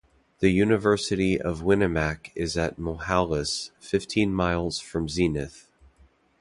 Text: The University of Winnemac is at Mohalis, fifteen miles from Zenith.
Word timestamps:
The 0.39 0.49
University 0.49 1.39
of 1.39 1.61
Winnemac 1.61 2.31
is 2.33 2.57
at 2.57 2.79
Mohalis, 2.79 3.69
fifteen 3.79 4.33
miles 4.33 4.79
from 4.79 5.07
Zenith. 5.07 5.67